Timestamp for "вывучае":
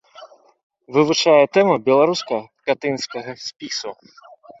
0.95-1.35